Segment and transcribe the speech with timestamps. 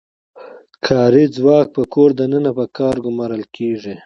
[0.85, 3.93] کاري ځواک په کور دننه په کار ګومارل کیږي.